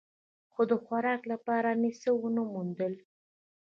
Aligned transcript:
خو 0.51 0.61
د 0.71 0.73
خوراک 0.83 1.21
لپاره 1.31 1.69
مې 1.79 1.91
څه 2.01 2.09
و 2.19 2.23
نه 2.35 2.43
موندل. 2.51 2.93